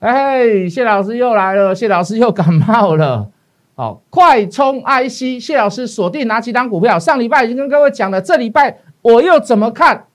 [0.00, 3.28] 哎，谢老师又来了，谢老师又感冒了。
[3.74, 6.98] 好，快充 IC，谢老师锁定哪几档股票？
[6.98, 10.06] 上礼拜已经跟各位讲了，这礼拜我又怎么看？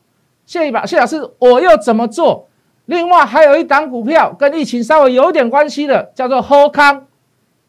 [0.45, 2.47] 谢一把，谢老师我又怎么做？
[2.85, 7.07] 另外还有一档股票跟疫情稍微有点关系的，叫做后康，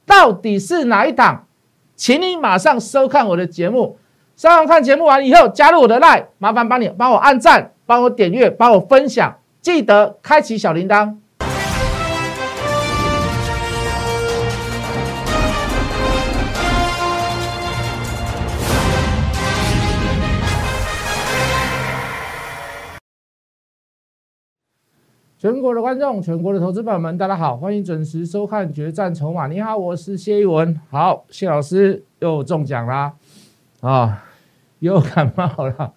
[0.04, 1.46] 到底是哪一档？
[1.94, 3.96] 请你马上收看我的节目。
[4.34, 11.14] 上完看节目完以后，加入我的 line，麻烦帮你帮我按赞，帮我点阅，帮我分享，记得开启小铃铛。
[25.44, 29.44] 全国的观众，全国的投资朋友们，大家好，欢迎准时收看《决战筹码》。
[29.50, 30.80] 你好，我是谢一文。
[30.88, 33.12] 好，谢老师又中奖啦，
[33.82, 34.24] 啊，
[34.78, 35.92] 又感冒了。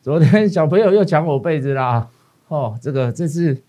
[0.00, 2.08] 昨天小朋友又抢我被子啦。
[2.46, 3.60] 哦，这个这次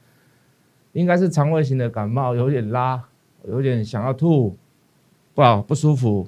[0.92, 3.04] 应该是肠胃型的感冒，有点拉，
[3.48, 4.56] 有点想要吐，
[5.34, 6.28] 不好不舒服。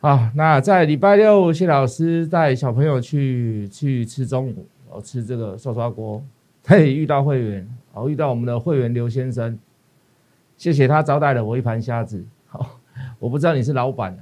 [0.00, 6.20] 好，那在礼拜六，谢老师带小朋友去去吃中午，哦，吃这个涮涮锅。
[6.66, 9.58] 嘿，遇到会员，哦，遇到我们的会员刘先生，
[10.56, 12.24] 谢谢他招待了我一盘虾子。
[12.46, 12.80] 好，
[13.18, 14.18] 我不知道你是老板，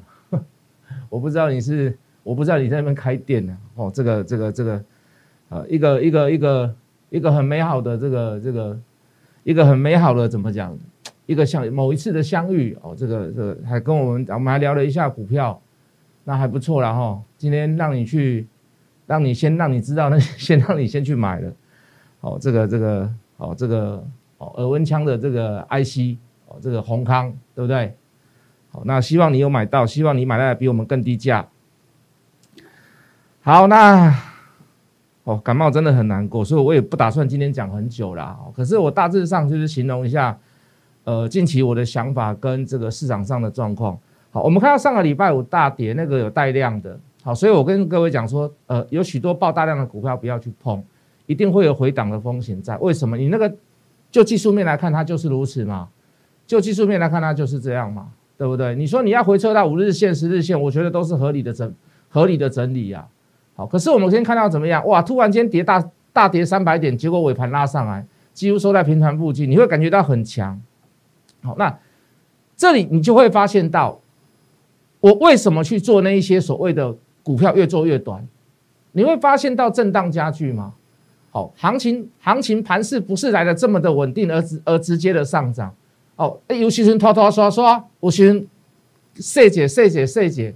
[1.08, 3.56] 我不知道你是，我不知道你在那边开店呢。
[3.76, 4.84] 哦，这个这个这个，
[5.50, 6.74] 呃，一个一个一个
[7.10, 8.76] 一个很美好的这个这个，
[9.44, 10.76] 一个很美好的怎么讲？
[11.26, 15.62] 一个像某一次的相遇哦，这个这个还跟我们我们还聊了一下股票，
[16.24, 17.22] 那还不错了哈。
[17.38, 18.48] 今天让你去，
[19.06, 21.52] 让你先让你知道，那先让你先去买了。
[22.22, 24.02] 哦，这个这个哦，这个
[24.38, 26.16] 哦，耳温枪的这个 IC
[26.48, 27.94] 哦，这个宏康对不对？
[28.70, 31.46] 好，那希望你有买到，希望你买来比我们更低价。
[33.42, 34.14] 好，那
[35.24, 38.38] 哦，感冒真的很难过，所以我也不打算今天讲很久啦。
[38.54, 40.38] 可是我大致上就是形容一下，
[41.04, 43.98] 呃，近期我的想法跟这个市场上的状况。
[44.30, 50.82] 好，我们看到上个礼拜五大跌，那个有带量的，好，所以我跟各位讲说，呃，有许多爆大量的股票不要去碰。
[51.26, 53.16] 一定会有回档的风险在，为什么？
[53.16, 53.52] 你那个
[54.10, 55.88] 就技术面来看，它就是如此嘛？
[56.46, 58.08] 就技术面来看，它就是这样嘛？
[58.36, 58.74] 对不对？
[58.74, 61.72] 你说你要回撤到五日线、十日线，我觉得都是合理的整、
[62.08, 63.06] 合理的整理呀。
[63.54, 64.84] 好，可是我们先看到怎么样？
[64.86, 70.60] 哇，突然间跌大大跌三百点，结果尾盘拉上来，几乎收在平盘附近，你会感觉到很强。
[71.42, 71.78] 好，那
[72.56, 74.00] 这里你就会发现到，
[75.00, 78.26] 我为什么去做那一些所谓的股票越做越短？
[78.92, 80.74] 你会发现到震荡加剧吗？
[81.34, 85.74] 好，行情行情盘势不是来的这么的稳定，而直而直接的上涨。
[86.16, 88.46] 哦，哎，有些人拖拖刷刷，有些人
[89.14, 90.54] 细节细节细节。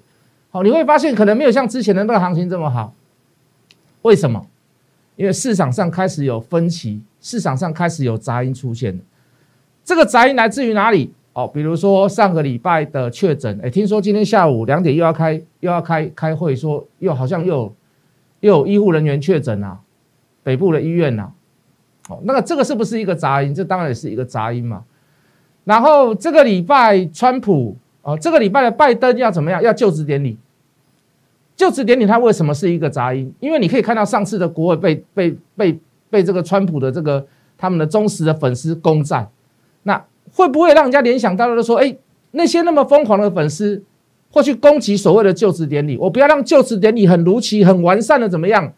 [0.50, 2.92] 好，你会发现可能没有像之前的那个行情这么好。
[4.03, 4.47] 为什么？
[5.16, 9.00] 因为市场上开始有分歧，市场上开始有杂音出现
[9.82, 11.10] 这个杂音来自于哪里？
[11.32, 17.75] 哦，比如说上个礼拜的确诊，哎，听说今天下午两点又要开又要开开会，说又好像又
[18.41, 19.81] 又有医护人员确诊啊。
[20.46, 21.28] 北部的医院呐，
[22.08, 23.52] 哦，那个这个是不是一个杂音？
[23.52, 24.84] 这当然也是一个杂音嘛。
[25.64, 29.60] 然后这个礼拜川普哦，这个礼拜的拜登要怎么样？
[29.60, 30.38] 要就职典礼。
[31.56, 33.34] 就职典礼它为什么是一个杂音？
[33.40, 37.26] 因为你可以看到上次的国会被被被被这个川普的这个
[37.58, 39.28] 他们的忠实的粉丝攻占，
[39.82, 40.00] 那
[40.32, 41.96] 会不会让人家联想到的说，哎，
[42.30, 43.82] 那些那么疯狂的粉丝
[44.30, 45.96] 会去攻击所谓的就职典礼？
[45.96, 48.72] 我不要让就职典礼很如期、很完善的怎么样？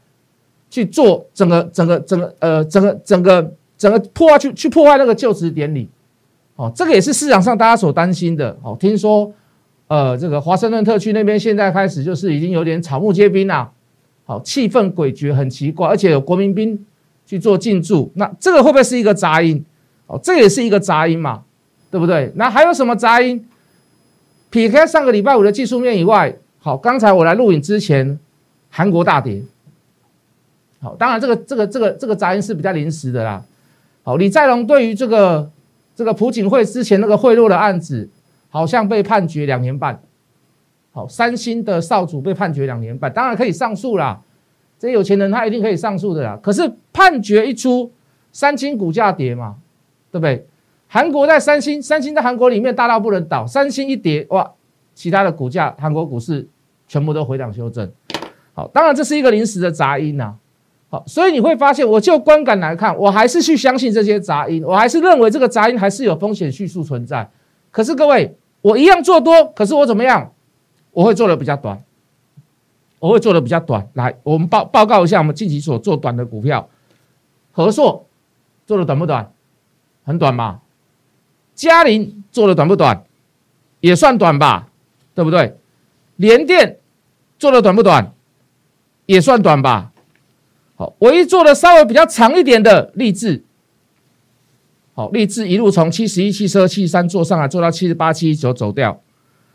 [0.71, 5.89] 去做整个整个整个呃整个整个整个破坏去去破坏那个就职典礼，
[6.57, 8.57] 哦，这个也是市场上大家所担心的。
[8.63, 9.33] 哦，听说
[9.87, 13.71] 呃这个华盛顿特区那边现在开始就是已经有点草木皆兵啦，
[14.25, 16.85] 好，气氛诡谲，很奇怪，而且有国民兵
[17.25, 19.65] 去做进驻，那这个会不会是一个杂音？
[20.07, 21.43] 哦，这也是一个杂音嘛，
[21.91, 22.33] 对不对？
[22.37, 23.45] 那还有什么杂音？
[24.51, 28.19] 撇开上个礼拜五的技术面以外，好，刚才我来录影之前，
[28.71, 29.43] 韩国大跌。
[30.81, 33.43] 好，当然这个这个这个这个杂音是比较临时的啦。
[34.03, 35.51] 好，李在龙对于这个
[35.95, 38.09] 这个朴槿惠之前那个贿赂的案子，
[38.49, 40.01] 好像被判决两年半。
[40.93, 44.21] 好，三星的少主被判决两年半，当然可以上诉啦。
[44.79, 46.39] 这有钱人他一定可以上诉的啦。
[46.43, 47.91] 可是判决一出，
[48.33, 49.57] 三星股价跌嘛，
[50.13, 50.47] 对不对？
[50.87, 54.53] 韩国在三星，三星在韩国里面大到不能倒，三星一跌哇，
[54.95, 56.49] 其他的股价韩国股市
[56.87, 57.91] 全部都回档修正。
[58.55, 60.35] 好，当然这是一个临时的杂音呐。
[60.91, 67.29] 好，所以你会发现，我就观感来看，我还是去相信这些杂音，我还是认为这个杂音还是有风险叙述存在。
[67.71, 70.33] 可是各位，我一样做多，可是我怎么样？
[70.93, 71.83] 我会做的比较短，
[72.99, 73.87] 我会做的比较短。
[73.93, 76.69] 来，我们报报告一下，我们近期所做短的股票，
[77.53, 78.07] 和硕
[78.67, 79.31] 做的短不短？
[80.05, 80.61] 很短嘛。
[81.55, 83.05] 嘉麟做的短不短？
[83.81, 84.69] 也算短吧，
[85.15, 85.57] 对不对？
[86.17, 86.79] 联电
[87.39, 88.13] 做的短不短？
[89.05, 89.93] 也算短吧。
[90.79, 93.43] 好，唯一做的稍微比较长一点的励志，
[94.95, 99.01] 好，励志一路从七十一、七十二、七十三做上来，做到七十八、七十九走掉。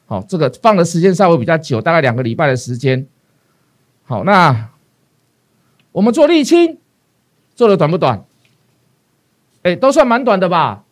[0.06, 3.08] 好，这个放的时间稍微比较久，大概两个礼拜的时间。
[4.04, 4.72] 好，那
[5.94, 6.78] 我们做沥青
[7.56, 8.26] 做的短不短？
[9.62, 10.84] 哎，都算蛮短的吧，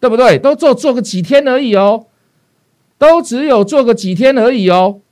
[0.00, 0.38] 对不对？
[0.38, 2.06] 都做做个几天而已哦，
[2.96, 5.02] 都只有做个几天而已哦，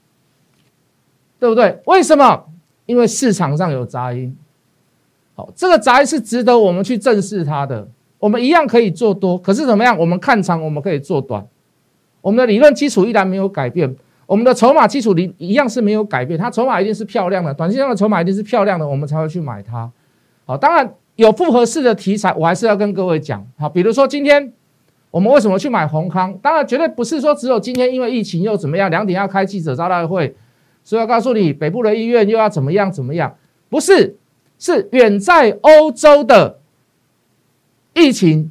[1.39, 1.83] 对不对？
[1.85, 2.47] 为什么？
[2.87, 4.35] 因为市场上有杂音。
[5.35, 7.89] 好，这个宅是值得我们去正视它的。
[8.19, 9.99] 我们一样可以做多，可是怎么样？
[9.99, 11.45] 我们看长，我们可以做短。
[12.23, 13.95] 我们的理论基础依然没有改变，
[14.27, 16.39] 我们的筹码基础里一样是没有改变。
[16.39, 19.91] 它筹码一定是漂亮的，短线上的筹码一定是漂亮的，我们才会去买它。
[20.47, 23.47] 好，当然有复合式的题材，我还是要跟各位讲。
[23.59, 24.53] 好，比如说今天
[25.11, 26.33] 我们为什么去买宏康？
[26.41, 30.35] 当然绝对不是说只有今天因为疫情又怎么样，两点要开记者招待会，
[30.83, 33.37] 所以要告诉你北部的医院又要怎么样怎么样？
[33.69, 34.17] 不是，
[34.65, 36.59] 是远在欧洲的
[37.93, 38.51] 疫情，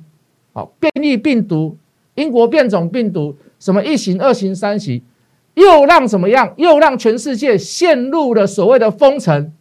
[0.54, 1.76] 好，变异病毒，
[2.14, 3.36] 英国变种病毒。
[3.58, 5.02] 什么一型、二型、三型，
[5.56, 6.54] 又让怎么样？
[6.56, 9.52] 又让全世界陷入了所谓的封城、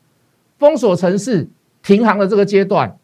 [0.58, 1.48] 封锁城市、
[1.82, 2.98] 停航的这个阶段。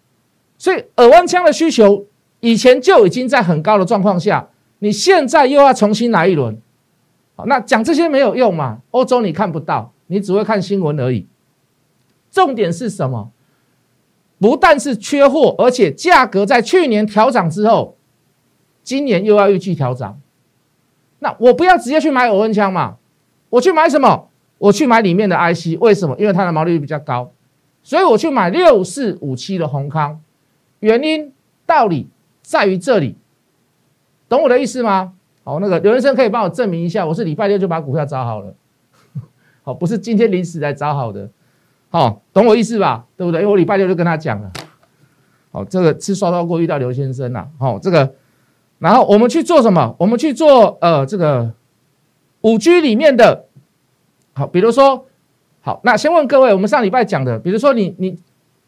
[0.58, 2.04] 所以耳湾枪的需求
[2.40, 6.60] 以前就已经在很高的状况下，你现在又要重新来一轮。
[7.34, 8.82] 好，那讲这些没有用嘛？
[8.90, 11.26] 欧洲你看不到，你只会看新闻而已。
[12.30, 13.30] 重点是什么？
[14.38, 17.96] 不但是缺货，而且价格在去年调涨之后，
[18.82, 20.20] 今年又要预计调涨。
[21.18, 22.96] 那我不要直接去买偶恩枪嘛？
[23.50, 24.28] 我去买什么？
[24.58, 26.16] 我去买里面的 IC，为什么？
[26.18, 27.32] 因为它的毛利率比较高，
[27.82, 30.20] 所以我去买六四五七的宏康。
[30.80, 31.32] 原因
[31.66, 32.08] 道理
[32.42, 33.16] 在于这里，
[34.28, 35.14] 懂我的意思吗？
[35.42, 38.54] 好，那个刘先生可以帮我证明一下，我是礼拜六就把股票找好了，
[39.64, 41.28] 好，不是今天临时来找好的。
[41.90, 43.06] 好，懂我意思吧？
[43.16, 43.40] 对不对？
[43.40, 44.52] 因为我礼拜六就跟他讲了。
[45.50, 47.48] 好，这个是刷到过遇到刘先生了。
[47.58, 48.14] 好，这个。
[48.78, 49.96] 然后我们去做什么？
[49.98, 51.52] 我们去做呃这个
[52.42, 53.46] 五 G 里面的，
[54.34, 55.06] 好，比如说，
[55.62, 58.16] 好，那先问各位，我们上礼拜讲的，比如说你你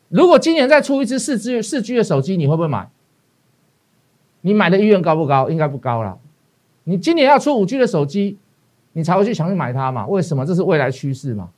[0.09, 2.91] 如果今年再出一支四 G 四 G 的手机，你会不会买？
[4.41, 5.49] 你买的意愿高不高？
[5.49, 6.19] 应该不高了。
[6.83, 8.37] 你今年要出五 G 的手机，
[8.95, 10.07] 你才会去想去买它嘛？
[10.09, 10.45] 为什么？
[10.45, 11.51] 这是未来趋势嘛？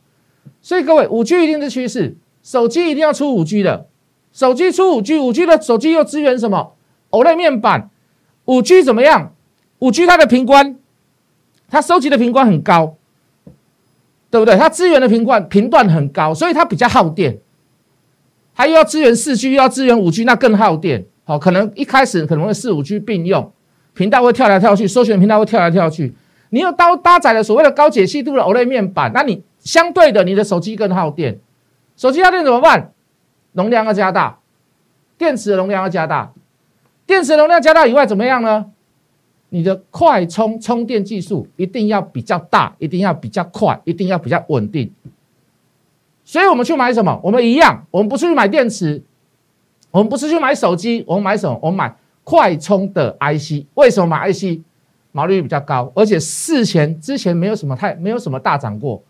[0.61, 3.87] 所以各位，五 G 一定是趋势，手机一定要出五 G 的，
[4.33, 6.75] 手机出五 G，五 G 的手机又支援什么
[7.11, 7.91] ？OLED 面板。
[8.45, 9.33] 五 G 怎么样？
[9.79, 10.77] 五 G 它的频宽，
[11.71, 12.97] 它收集的频宽很高，
[14.31, 14.57] 对不对？
[14.57, 17.39] 它资源的频宽频段很高，所以它比较耗电。
[18.55, 21.07] 它又要支援四 G，又要支援五 G，那更耗电。
[21.23, 23.53] 好，可能一开始可能会四五 G 并用，
[23.95, 26.13] 频道会跳来跳去，搜寻频道会跳来跳去。
[26.55, 31.39] 你又搭搭载了所谓的高解析度的 OLED 面板，那你相对的，你的手机更耗电。
[31.97, 32.93] 手机耗电怎么办？
[33.53, 34.39] 容量要加大，
[35.17, 36.33] 电池的容量要加大。
[37.07, 38.67] 电池容量加大以外，怎么样呢？
[39.49, 44.93] 你的快充充电技术一定要比较大，一定要比较快，一定要比较稳定。
[46.23, 47.19] 所以我们去买什么？
[47.23, 49.03] 我们一样，我们不是去买电池，
[49.91, 51.59] 我们不是去买手机，我们买什么？
[51.63, 53.65] 我们买快充的 IC。
[53.73, 54.61] 为什么买 IC？
[55.13, 59.03] 毛利率比较高，而且事前之前没有什么太没有什么大涨过。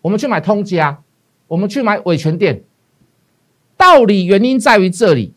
[0.00, 0.96] 我们去买通家，
[1.48, 2.62] 我们去买伟全店，
[3.76, 5.34] 道理原因在于这里。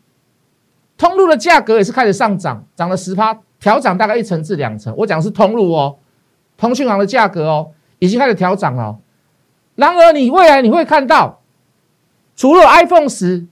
[0.96, 4.94] 通路的价格也是开始上涨，涨了十趴，调涨大概一成至两成。
[4.98, 5.96] 我讲是通路哦，
[6.56, 9.00] 通讯行的价格哦，已经开始调涨了。
[9.74, 11.40] 然而，你未来你会看到，
[12.36, 13.44] 除了 iPhone 十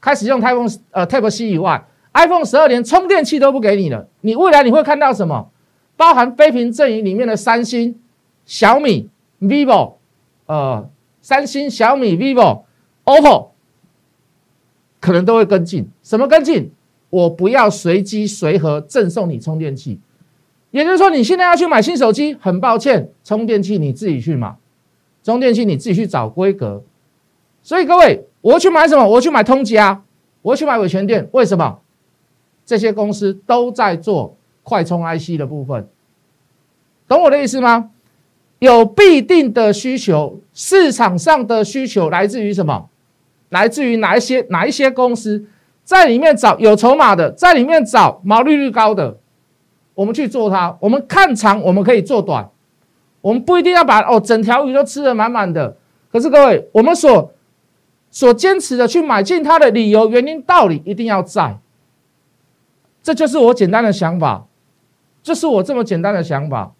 [0.00, 4.06] 开始用 iPhone 呃 Type C 以外，iPhone 十二连充电器都不给你了。
[4.20, 5.49] 你未来你会看到什么？
[6.00, 7.94] 包含非屏阵营里面的三星、
[8.46, 9.96] 小米、vivo，
[10.46, 10.88] 呃，
[11.20, 12.62] 三星、小米、vivo、
[13.04, 13.48] OPPO。
[14.98, 16.72] 可能都会跟进，什么跟进？
[17.10, 20.00] 我不要随机随和赠送你充电器，
[20.70, 24.56] 也就是说，你现在要去买新手机，很抱歉，充电器你自己去买，
[25.22, 26.82] 充电器你自己去找规格。
[27.62, 29.06] 所以各位，我去买什么？
[29.06, 30.02] 我去买通家，
[30.40, 31.80] 我去买伟全店，为什么？
[32.64, 35.88] 这些公司都在做快充 IC 的部分，
[37.08, 37.90] 懂我的意思吗？
[38.58, 42.88] 有必定的需求，市场上的需求来自于什么？
[43.48, 45.46] 来自于哪一些哪一些公司
[45.82, 49.16] 在里面找有筹码的，在里面找毛利率高的，
[49.94, 50.76] 我们去做它。
[50.80, 52.48] 我们看长，我们可以做短，
[53.22, 55.76] 我们不一定要把哦整条鱼都吃的满满的。
[56.12, 57.32] 可是各位，我们所
[58.10, 61.58] 所坚持的去买进它的理由、原因、道理，一定要在。
[63.02, 64.46] 这就是我简单的想法，
[65.22, 66.72] 这是我这么简单的想法，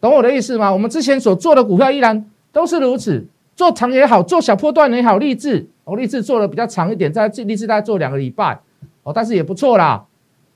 [0.00, 0.72] 懂我的意思吗？
[0.72, 5.68] 我们之前所做的股票依然都是如此，做长也好，做小波段也好，励志。
[5.84, 8.60] 哦，励志做的比较长一点，在励志大概做两个礼拜。
[9.02, 10.04] 哦，但是也不错啦。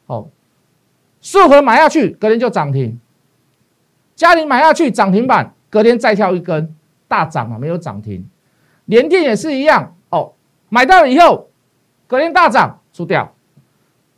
[0.07, 0.29] 哦，
[1.21, 2.97] 顺和买下去，隔天就涨停；
[4.15, 6.73] 嘉玲买下去涨停板，隔天再跳一根
[7.09, 8.25] 大涨啊，没有涨停。
[8.85, 9.97] 联电也是一样。
[10.11, 10.33] 哦，
[10.69, 11.49] 买到了以后，
[12.07, 13.35] 隔天大涨出掉，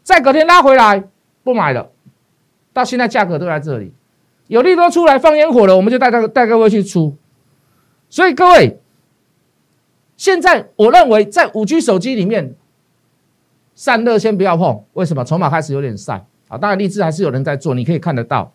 [0.03, 1.03] 再隔天拉回来
[1.43, 1.91] 不买了，
[2.79, 3.93] 到现在价格都在这里，
[4.47, 7.17] 有利多出来放烟火了，我们就带带带各位去出。
[8.09, 8.79] 所以各位，
[10.17, 12.55] 现在我认为在五 G 手机里面。
[13.81, 15.25] 散热先不要碰，为什么？
[15.25, 16.59] 筹码开始有点散啊。
[16.59, 18.53] 当然，励志还是有人在做，你可以看得到。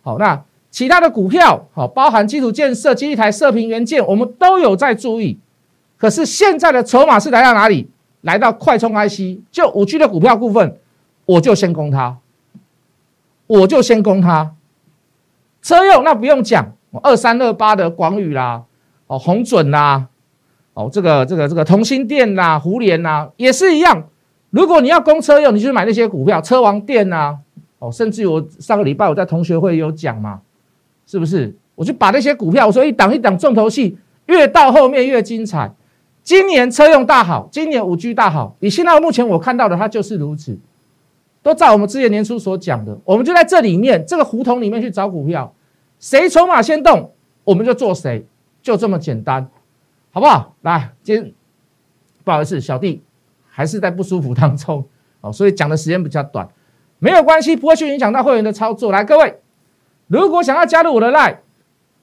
[0.00, 5.38] 好，那其他的股票，好，包含基础建设、基地台、射频元件，我们都有在注意。
[5.98, 7.90] 可是现在的筹码是来到哪里？
[8.22, 10.78] 来到快充 IC，就五 G 的股票部分，
[11.26, 12.16] 我就先攻它，
[13.46, 14.54] 我就先攻它。
[15.62, 18.62] 车用那不用讲，二三二八的广宇啦，
[19.06, 20.08] 哦，红准啦，
[20.74, 24.08] 哦，这个这个这个同心电啦、胡联啦，也是一样。
[24.50, 27.38] 如果你要供车用，你就买那些股票，车王店呐，
[27.78, 30.40] 哦，甚至我上个礼拜我在同学会有讲嘛，
[31.06, 31.56] 是不是？
[31.74, 35.74] 我就把那些股票，我说一档一档重头戏，越到后面越精彩。
[36.22, 40.56] 今年车用大好，今年五 G 大好，以现在目前我看到的，它就是如此，
[41.44, 45.54] 都在我们之前年初所讲的，我们就在这里面这个胡同里面去找股票，
[46.00, 47.12] 谁筹码先动，
[47.44, 48.26] 我们就做谁，
[48.62, 49.48] 就这么简单，
[50.10, 50.56] 好不好？
[50.62, 51.32] 来，今
[52.24, 53.02] 不好意思，小弟。
[53.56, 54.84] 还是在不舒服当中
[55.20, 56.48] 哦，所以讲的时间比较短，
[56.98, 58.90] 没有关系，不会去影响到会员的操作。
[58.90, 59.38] 来，各位，
[60.08, 61.36] 如果想要加入我的 Line，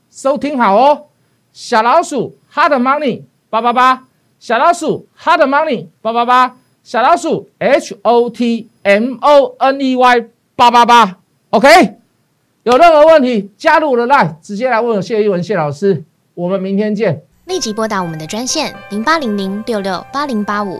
[0.10, 1.08] 收听好哦，
[1.52, 4.08] 小老鼠 Hard Money 八八八，
[4.40, 11.18] 小老鼠 Hard Money 八八八，小老鼠 H O T M O N E Y 八八八
[11.52, 11.68] ，OK，
[12.64, 17.22] 有任何问题加入我的 Line，直接来问我谢一文谢老师，我们明天见。
[17.46, 20.80] 立即拨打我们的专线零八零零六六八零八五。